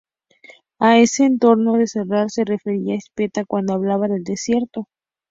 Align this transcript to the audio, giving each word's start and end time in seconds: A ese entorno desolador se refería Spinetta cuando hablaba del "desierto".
A 0.79 0.97
ese 0.97 1.25
entorno 1.25 1.73
desolador 1.73 2.31
se 2.31 2.43
refería 2.43 2.99
Spinetta 2.99 3.45
cuando 3.45 3.75
hablaba 3.75 4.07
del 4.07 4.23
"desierto". 4.23 4.87